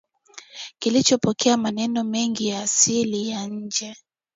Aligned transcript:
kilichopokea 0.79 1.57
maneno 1.57 2.03
mengi 2.03 2.47
ya 2.47 2.61
asili 2.61 3.29
ya 3.29 3.47
nje 3.47 3.95